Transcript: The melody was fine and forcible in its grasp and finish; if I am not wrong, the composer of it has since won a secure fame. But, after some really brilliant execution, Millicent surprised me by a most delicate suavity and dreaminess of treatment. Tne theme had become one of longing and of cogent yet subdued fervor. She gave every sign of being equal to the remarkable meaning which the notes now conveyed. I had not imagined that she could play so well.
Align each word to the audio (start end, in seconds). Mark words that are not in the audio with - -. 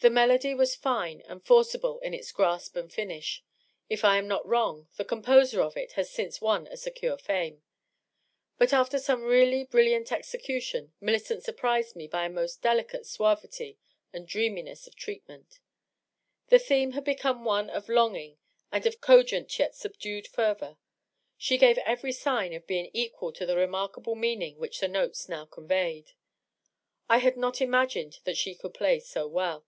The 0.00 0.10
melody 0.10 0.54
was 0.54 0.76
fine 0.76 1.20
and 1.22 1.44
forcible 1.44 1.98
in 1.98 2.14
its 2.14 2.30
grasp 2.30 2.76
and 2.76 2.92
finish; 2.92 3.42
if 3.90 4.04
I 4.04 4.18
am 4.18 4.28
not 4.28 4.46
wrong, 4.46 4.86
the 4.96 5.04
composer 5.04 5.60
of 5.60 5.76
it 5.76 5.92
has 5.94 6.08
since 6.12 6.40
won 6.40 6.68
a 6.68 6.76
secure 6.76 7.18
fame. 7.18 7.64
But, 8.56 8.72
after 8.72 9.00
some 9.00 9.24
really 9.24 9.64
brilliant 9.64 10.12
execution, 10.12 10.92
Millicent 11.00 11.42
surprised 11.42 11.96
me 11.96 12.06
by 12.06 12.26
a 12.26 12.30
most 12.30 12.62
delicate 12.62 13.04
suavity 13.04 13.78
and 14.12 14.28
dreaminess 14.28 14.86
of 14.86 14.94
treatment. 14.94 15.58
Tne 16.50 16.60
theme 16.62 16.92
had 16.92 17.02
become 17.02 17.44
one 17.44 17.68
of 17.68 17.88
longing 17.88 18.38
and 18.70 18.86
of 18.86 19.00
cogent 19.00 19.58
yet 19.58 19.74
subdued 19.74 20.28
fervor. 20.28 20.76
She 21.36 21.58
gave 21.58 21.78
every 21.78 22.12
sign 22.12 22.52
of 22.52 22.64
being 22.68 22.92
equal 22.94 23.32
to 23.32 23.44
the 23.44 23.56
remarkable 23.56 24.14
meaning 24.14 24.56
which 24.60 24.78
the 24.78 24.86
notes 24.86 25.28
now 25.28 25.46
conveyed. 25.46 26.12
I 27.08 27.18
had 27.18 27.36
not 27.36 27.60
imagined 27.60 28.20
that 28.22 28.36
she 28.36 28.54
could 28.54 28.72
play 28.72 29.00
so 29.00 29.26
well. 29.26 29.66